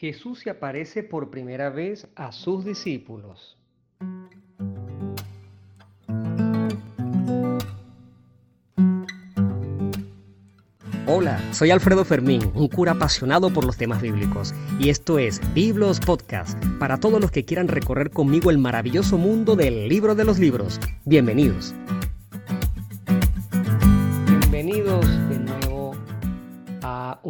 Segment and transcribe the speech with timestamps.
[0.00, 3.58] Jesús se aparece por primera vez a sus discípulos.
[11.06, 16.00] Hola, soy Alfredo Fermín, un cura apasionado por los temas bíblicos, y esto es Biblos
[16.00, 20.38] Podcast, para todos los que quieran recorrer conmigo el maravilloso mundo del libro de los
[20.38, 20.80] libros.
[21.04, 21.74] Bienvenidos.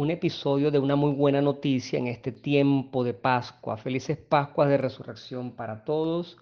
[0.01, 3.77] Un episodio de una muy buena noticia en este tiempo de Pascua.
[3.77, 6.37] Felices Pascuas de Resurrección para todos,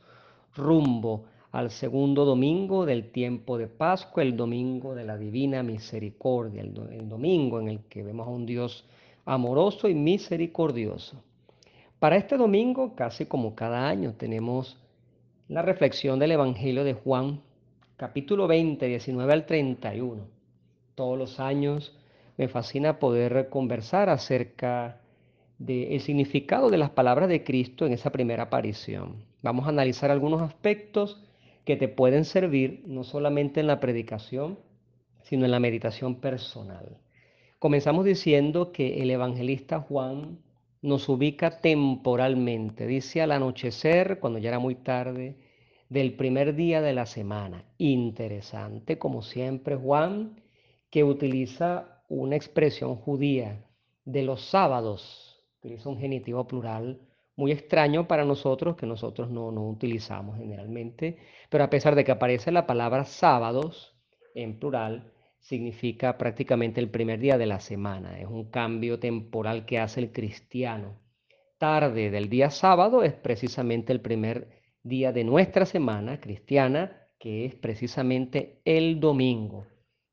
[0.55, 7.09] rumbo al segundo domingo del tiempo de Pascua, el domingo de la divina misericordia, el,
[7.09, 8.85] domingo en el que vemos a un Dios
[9.26, 11.21] amoroso y misericordioso.
[11.99, 14.77] Para este domingo, casi como cada año, tenemos
[15.49, 17.41] la reflexión del Evangelio de Juan,
[17.98, 20.23] capítulo 20, 19 al 31.
[20.96, 21.98] Todos los años
[22.39, 25.02] me fascina poder conversar acerca
[25.57, 29.25] del significado de las palabras de Cristo en esa primera aparición.
[29.43, 31.21] Vamos a analizar algunos aspectos
[31.65, 34.57] que te pueden servir no solamente en la predicación,
[35.21, 36.96] sino en la meditación personal.
[37.59, 40.40] Comenzamos diciendo que el evangelista Juan
[40.81, 45.35] nos ubica temporalmente, dice al anochecer, cuando ya era muy tarde,
[45.90, 47.65] del primer día de la semana.
[47.77, 50.40] Interesante, como siempre, Juan,
[50.90, 53.63] que utiliza una expresión judía
[54.04, 56.99] de los sábados, utiliza un genitivo plural
[57.35, 61.18] muy extraño para nosotros, que nosotros no, no utilizamos generalmente,
[61.49, 63.96] pero a pesar de que aparece la palabra sábados
[64.35, 69.80] en plural, significa prácticamente el primer día de la semana, es un cambio temporal que
[69.80, 71.00] hace el cristiano.
[71.57, 74.50] Tarde del día sábado es precisamente el primer
[74.84, 79.66] día de nuestra semana cristiana, que es precisamente el domingo.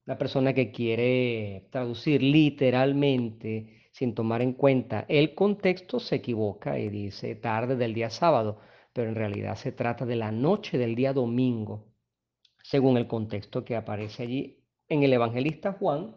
[0.07, 6.91] La persona que quiere traducir literalmente sin tomar en cuenta el contexto, se equivoca y
[6.91, 8.61] dice tarde del día sábado,
[8.93, 11.89] pero en realidad se trata de la noche del día domingo,
[12.63, 16.15] según el contexto que aparece allí en el evangelista Juan,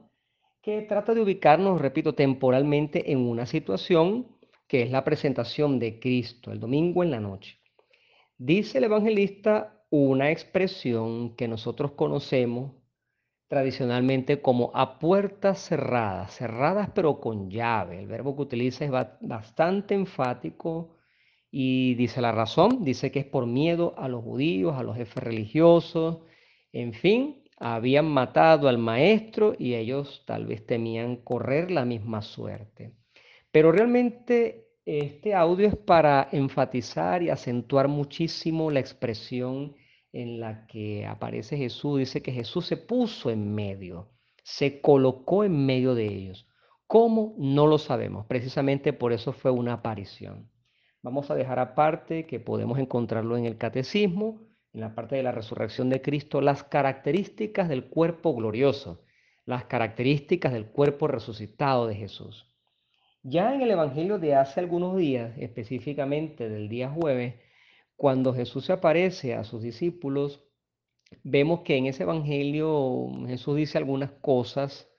[0.62, 6.52] que trata de ubicarnos, repito, temporalmente en una situación que es la presentación de Cristo
[6.52, 7.60] el domingo en la noche.
[8.38, 12.79] Dice el evangelista una expresión que nosotros conocemos
[13.50, 18.00] tradicionalmente como a puertas cerradas, cerradas pero con llave.
[18.00, 20.96] El verbo que utiliza es bastante enfático
[21.52, 25.24] y dice la razón, dice que es por miedo a los judíos, a los jefes
[25.24, 26.20] religiosos,
[26.72, 32.94] en fin, habían matado al maestro y ellos tal vez temían correr la misma suerte.
[33.52, 39.76] Pero realmente este audio es para enfatizar y acentuar muchísimo la expresión
[40.12, 44.10] en la que aparece Jesús, dice que Jesús se puso en medio,
[44.44, 46.48] se colocó en medio de ellos.
[46.88, 47.36] ¿Cómo?
[47.38, 48.26] No lo sabemos.
[48.26, 50.50] Precisamente por eso fue una aparición.
[51.02, 54.42] Vamos a dejar aparte que podemos encontrarlo en el catecismo,
[54.74, 59.04] en la parte de la resurrección de Cristo, las características del cuerpo glorioso,
[59.46, 62.48] las características del cuerpo resucitado de Jesús.
[63.24, 67.36] Ya en el Evangelio de hace algunos días, específicamente del día jueves,
[68.00, 70.42] cuando Jesús se aparece a sus discípulos,
[71.22, 74.90] vemos que en ese Evangelio Jesús dice algunas cosas,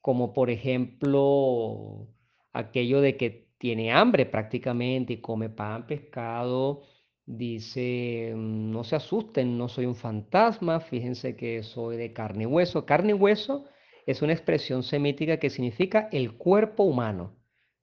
[0.00, 2.08] como por ejemplo
[2.52, 6.82] aquello de que tiene hambre prácticamente y come pan, pescado.
[7.24, 12.84] Dice, no se asusten, no soy un fantasma, fíjense que soy de carne y hueso.
[12.84, 13.66] Carne y hueso
[14.06, 17.36] es una expresión semítica que significa el cuerpo humano,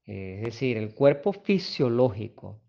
[0.04, 2.65] es decir, el cuerpo fisiológico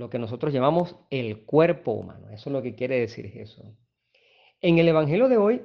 [0.00, 2.30] lo que nosotros llamamos el cuerpo humano.
[2.30, 3.66] Eso es lo que quiere decir Jesús.
[4.62, 5.62] En el Evangelio de hoy,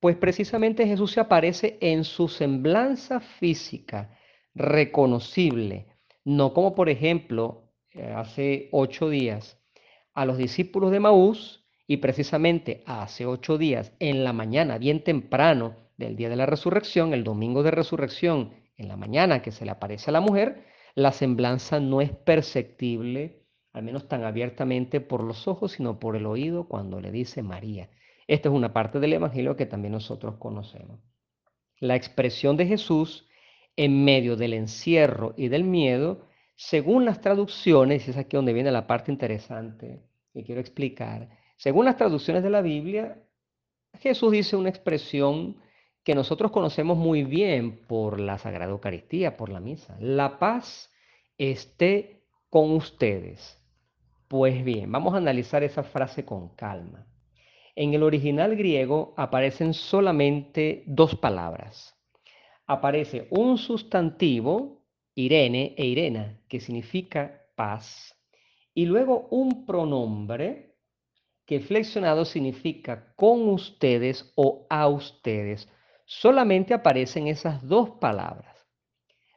[0.00, 4.18] pues precisamente Jesús se aparece en su semblanza física,
[4.54, 5.86] reconocible,
[6.24, 9.58] no como por ejemplo eh, hace ocho días
[10.12, 15.74] a los discípulos de Maús y precisamente hace ocho días en la mañana, bien temprano
[15.96, 19.70] del día de la resurrección, el domingo de resurrección, en la mañana que se le
[19.70, 23.43] aparece a la mujer, la semblanza no es perceptible
[23.74, 27.90] al menos tan abiertamente por los ojos, sino por el oído cuando le dice María.
[28.26, 31.00] Esta es una parte del Evangelio que también nosotros conocemos.
[31.80, 33.26] La expresión de Jesús
[33.76, 38.86] en medio del encierro y del miedo, según las traducciones, es aquí donde viene la
[38.86, 43.22] parte interesante que quiero explicar, según las traducciones de la Biblia,
[44.00, 45.56] Jesús dice una expresión
[46.04, 49.96] que nosotros conocemos muy bien por la Sagrada Eucaristía, por la misa.
[49.98, 50.92] La paz
[51.38, 53.63] esté con ustedes.
[54.36, 57.06] Pues bien, vamos a analizar esa frase con calma.
[57.76, 61.94] En el original griego aparecen solamente dos palabras.
[62.66, 68.12] Aparece un sustantivo Irene e Irena, que significa paz,
[68.74, 70.78] y luego un pronombre
[71.46, 75.68] que flexionado significa con ustedes o a ustedes.
[76.06, 78.66] Solamente aparecen esas dos palabras.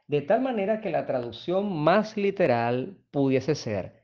[0.08, 3.97] De tal manera que la traducción más literal pudiese ser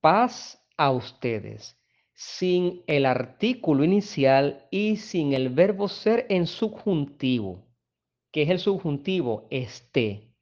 [0.00, 1.78] paz a ustedes,
[2.14, 7.66] sin el artículo inicial y sin el verbo ser en subjuntivo.
[8.32, 9.48] que es el subjuntivo?
[9.50, 10.34] Este.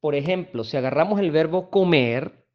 [0.00, 2.46] Por ejemplo, si agarramos el verbo comer,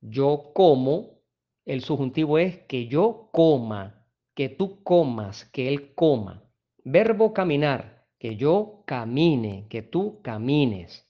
[0.00, 1.20] yo como,
[1.66, 6.42] el subjuntivo es que yo coma, que tú comas, que él coma.
[6.84, 11.09] Verbo caminar, que yo camine, que tú camines.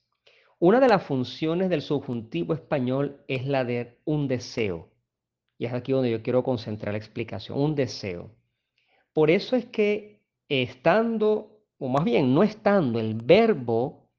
[0.63, 4.89] Una de las funciones del subjuntivo español es la de un deseo.
[5.57, 8.29] Y es aquí donde yo quiero concentrar la explicación, un deseo.
[9.11, 14.11] Por eso es que estando, o más bien no estando el verbo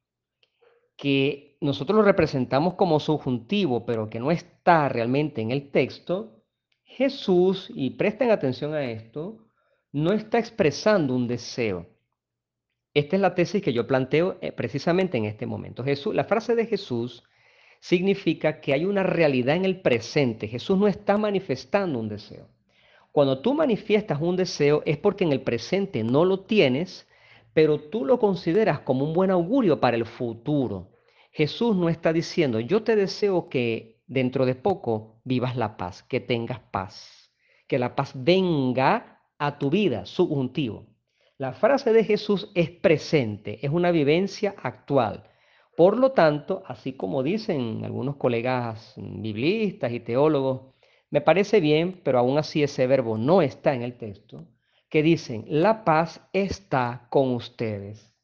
[0.97, 6.43] que nosotros lo representamos como subjuntivo, pero que no está realmente en el texto,
[6.83, 9.47] Jesús, y presten atención a esto,
[9.93, 11.92] no está expresando un deseo.
[12.95, 15.83] Esta es la tesis que yo planteo eh, precisamente en este momento.
[15.83, 17.25] Jesús, la frase de Jesús
[17.81, 20.47] significa que hay una realidad en el presente.
[20.47, 22.49] Jesús no está manifestando un deseo.
[23.11, 27.09] Cuando tú manifiestas un deseo es porque en el presente no lo tienes,
[27.55, 30.91] pero tú lo consideras como un buen augurio para el futuro.
[31.31, 36.21] Jesús no está diciendo, yo te deseo que dentro de poco vivas la paz, que
[36.21, 37.33] tengas paz,
[37.67, 40.92] que la paz venga a tu vida, subjuntivo.
[41.43, 45.25] La frase de Jesús es presente, es una vivencia actual.
[45.77, 50.73] Por lo tanto, así como dicen algunos colegas biblistas y teólogos,
[51.11, 54.47] me parece bien, pero aún así ese verbo no está en el texto,
[54.89, 58.15] que dicen, la paz está con ustedes.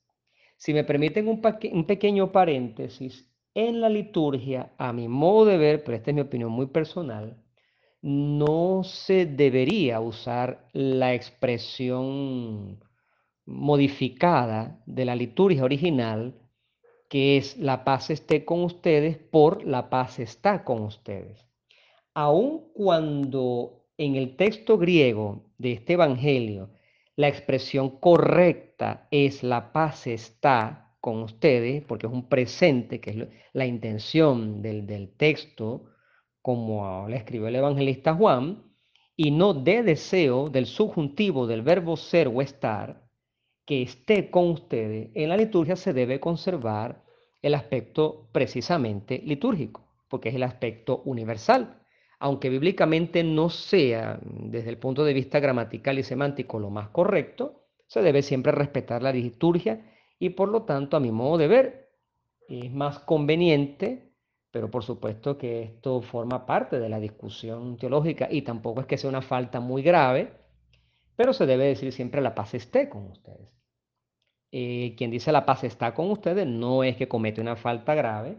[0.57, 1.43] Si me permiten un,
[1.73, 6.21] un pequeño paréntesis, en la liturgia, a mi modo de ver, pero esta es mi
[6.21, 7.37] opinión muy personal,
[8.01, 12.79] no se debería usar la expresión
[13.49, 16.35] modificada de la liturgia original,
[17.09, 21.47] que es la paz esté con ustedes por la paz está con ustedes.
[22.13, 26.69] Aun cuando en el texto griego de este Evangelio
[27.17, 33.17] la expresión correcta es la paz está con ustedes, porque es un presente, que es
[33.55, 35.87] la intención del, del texto,
[36.43, 38.63] como le escribió el evangelista Juan,
[39.17, 43.08] y no de deseo del subjuntivo del verbo ser o estar,
[43.69, 47.05] que esté con ustedes, en la liturgia se debe conservar
[47.43, 51.83] el aspecto precisamente litúrgico, porque es el aspecto universal.
[52.19, 57.67] Aunque bíblicamente no sea, desde el punto de vista gramatical y semántico, lo más correcto,
[57.87, 59.85] se debe siempre respetar la liturgia
[60.19, 61.91] y por lo tanto, a mi modo de ver,
[62.49, 64.15] es más conveniente,
[64.51, 68.97] pero por supuesto que esto forma parte de la discusión teológica y tampoco es que
[68.97, 70.33] sea una falta muy grave,
[71.17, 73.58] pero se debe decir siempre la paz esté con ustedes.
[74.51, 78.39] Eh, quien dice la paz está con ustedes no es que comete una falta grave,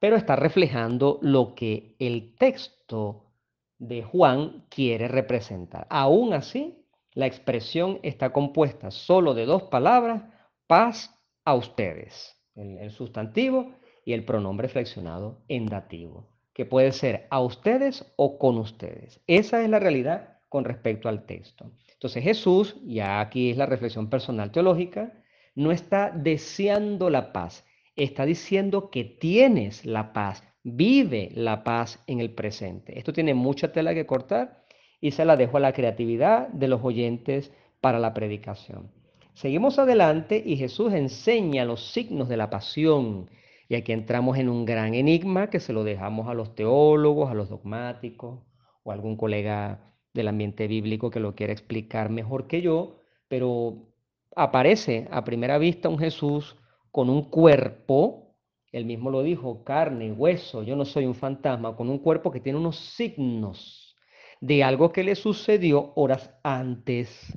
[0.00, 3.32] pero está reflejando lo que el texto
[3.78, 5.86] de Juan quiere representar.
[5.90, 10.24] Aún así, la expresión está compuesta solo de dos palabras,
[10.66, 11.14] paz
[11.44, 13.74] a ustedes, el sustantivo
[14.04, 19.20] y el pronombre flexionado en dativo, que puede ser a ustedes o con ustedes.
[19.26, 21.70] Esa es la realidad con respecto al texto.
[21.92, 25.23] Entonces Jesús, ya aquí es la reflexión personal teológica,
[25.54, 27.64] no está deseando la paz,
[27.96, 32.98] está diciendo que tienes la paz, vive la paz en el presente.
[32.98, 34.64] Esto tiene mucha tela que cortar
[35.00, 38.90] y se la dejo a la creatividad de los oyentes para la predicación.
[39.34, 43.28] Seguimos adelante y Jesús enseña los signos de la pasión.
[43.68, 47.34] Y aquí entramos en un gran enigma que se lo dejamos a los teólogos, a
[47.34, 48.40] los dogmáticos
[48.84, 53.93] o algún colega del ambiente bíblico que lo quiera explicar mejor que yo, pero
[54.36, 56.56] aparece a primera vista un Jesús
[56.90, 58.36] con un cuerpo,
[58.72, 62.40] él mismo lo dijo, carne, hueso, yo no soy un fantasma, con un cuerpo que
[62.40, 63.96] tiene unos signos
[64.40, 67.36] de algo que le sucedió horas antes.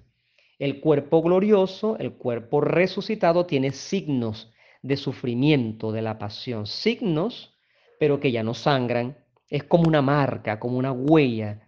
[0.59, 4.51] El cuerpo glorioso, el cuerpo resucitado, tiene signos
[4.81, 7.55] de sufrimiento, de la pasión, signos,
[7.99, 9.17] pero que ya no sangran,
[9.49, 11.67] es como una marca, como una huella,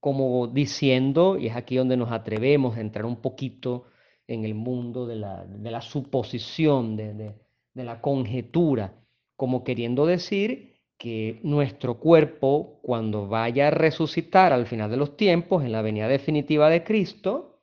[0.00, 3.86] como diciendo, y es aquí donde nos atrevemos a entrar un poquito
[4.28, 7.34] en el mundo de la, suposición, de,
[7.74, 8.94] de la conjetura,
[9.36, 15.64] como queriendo decir que nuestro cuerpo, cuando vaya a resucitar al final de los tiempos,
[15.64, 17.60] en la venida definitiva de Cristo,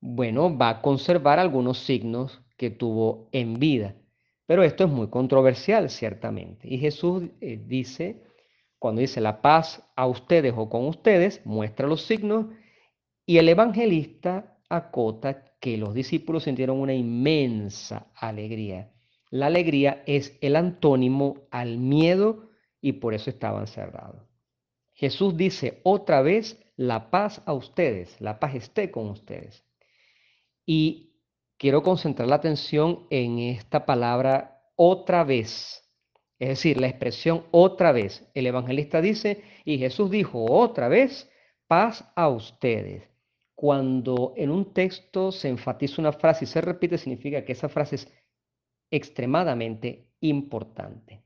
[0.00, 3.96] bueno, va a conservar algunos signos que tuvo en vida.
[4.46, 6.68] Pero esto es muy controversial, ciertamente.
[6.68, 8.22] Y Jesús eh, dice,
[8.78, 12.46] cuando dice la paz a ustedes o con ustedes, muestra los signos
[13.26, 18.92] y el evangelista acota que los discípulos sintieron una inmensa alegría.
[19.30, 24.22] La alegría es el antónimo al miedo y por eso estaban cerrados.
[24.92, 29.64] Jesús dice otra vez, la paz a ustedes, la paz esté con ustedes.
[30.64, 31.14] Y
[31.58, 35.82] quiero concentrar la atención en esta palabra otra vez.
[36.38, 38.26] Es decir, la expresión otra vez.
[38.34, 41.30] El evangelista dice, y Jesús dijo otra vez,
[41.66, 43.15] paz a ustedes.
[43.56, 47.96] Cuando en un texto se enfatiza una frase y se repite, significa que esa frase
[47.96, 48.12] es
[48.90, 51.22] extremadamente importante.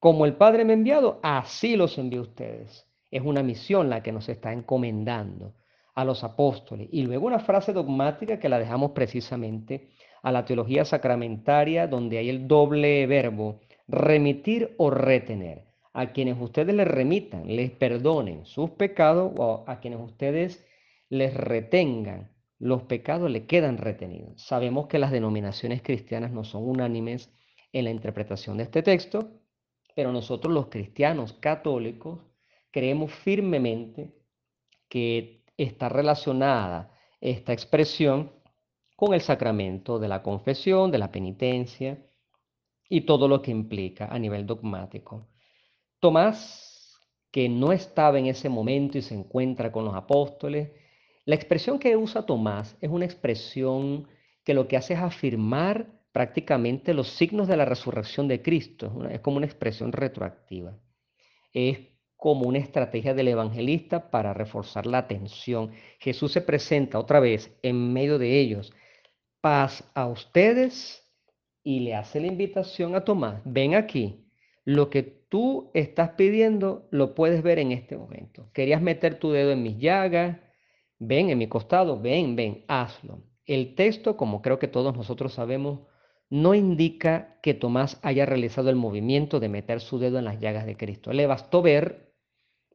[0.00, 2.88] Como el Padre me ha enviado, así los envío a ustedes.
[3.10, 5.56] Es una misión la que nos está encomendando
[5.94, 6.88] a los apóstoles.
[6.90, 9.90] Y luego una frase dogmática que la dejamos precisamente
[10.22, 15.66] a la teología sacramentaria, donde hay el doble verbo, remitir o retener.
[15.92, 20.64] A quienes ustedes les remitan, les perdonen sus pecados o a quienes ustedes
[21.08, 24.42] les retengan los pecados, le quedan retenidos.
[24.42, 27.32] Sabemos que las denominaciones cristianas no son unánimes
[27.72, 29.30] en la interpretación de este texto,
[29.94, 32.20] pero nosotros los cristianos católicos
[32.70, 34.14] creemos firmemente
[34.88, 38.32] que está relacionada esta expresión
[38.96, 42.04] con el sacramento de la confesión, de la penitencia
[42.88, 45.28] y todo lo que implica a nivel dogmático.
[46.00, 46.98] Tomás,
[47.30, 50.70] que no estaba en ese momento y se encuentra con los apóstoles,
[51.28, 54.08] la expresión que usa Tomás es una expresión
[54.44, 59.06] que lo que hace es afirmar prácticamente los signos de la resurrección de Cristo.
[59.10, 60.78] Es, como una expresión retroactiva.
[61.52, 61.80] Es
[62.16, 65.72] como una estrategia del evangelista para reforzar la atención.
[65.98, 68.72] Jesús se presenta otra vez en medio de ellos.
[69.42, 71.06] Paz a ustedes
[71.62, 73.42] y le hace la invitación a Tomás.
[73.44, 74.24] Ven aquí.
[74.64, 78.50] Lo que tú estás pidiendo lo puedes ver en este momento.
[78.54, 80.38] Querías meter tu dedo en mis llagas
[80.98, 83.22] ven en mi costado, ven, ven, hazlo.
[83.46, 85.80] El texto, como creo que todos nosotros sabemos,
[86.30, 90.66] no indica que Tomás haya realizado el movimiento de meter su dedo en las llagas
[90.66, 91.12] de Cristo.
[91.12, 92.14] Le bastó ver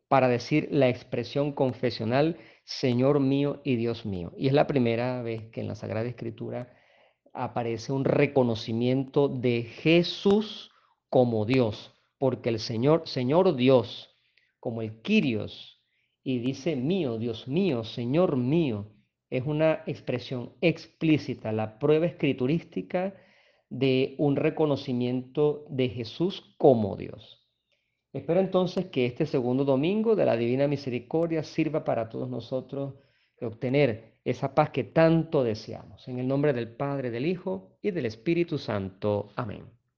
[0.07, 4.33] para decir la expresión confesional, Señor mío y Dios mío.
[4.37, 6.73] Y es la primera vez que en la Sagrada Escritura
[7.33, 10.71] aparece un reconocimiento de Jesús
[11.09, 14.09] como Dios, porque el Señor, Señor Dios,
[14.59, 15.72] como el Kyrios,
[16.23, 18.87] y dice mío, Dios mío, Señor mío,
[19.29, 23.15] es una expresión explícita, la prueba escriturística
[23.69, 27.47] de un reconocimiento de Jesús como Dios.
[28.13, 32.93] Espero entonces que este segundo domingo de la Divina Misericordia sirva para todos nosotros
[33.45, 36.07] obtener esa paz que tanto deseamos.
[36.07, 39.31] En el nombre del Padre, del Hijo y del Espíritu Santo.
[39.35, 39.82] Amén.